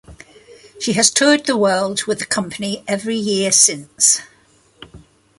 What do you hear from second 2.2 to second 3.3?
company every